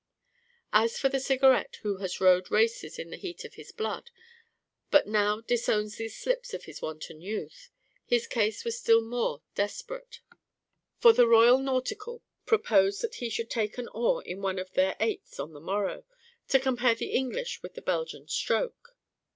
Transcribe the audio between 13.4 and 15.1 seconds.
take an oar in one of their